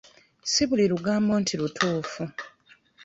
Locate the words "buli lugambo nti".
0.69-1.53